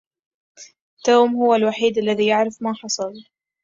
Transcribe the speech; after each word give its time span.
توم 1.03 1.35
هو 1.35 1.55
الوحيد 1.55 1.97
الذي 1.97 2.25
يعرف 2.27 2.61
ما 2.61 2.73
حصل. 2.73 3.13